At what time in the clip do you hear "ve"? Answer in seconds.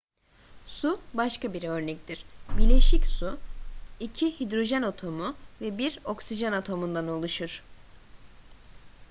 5.61-5.77